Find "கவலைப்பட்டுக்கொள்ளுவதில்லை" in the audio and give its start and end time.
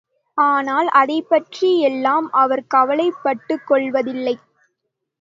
2.75-4.35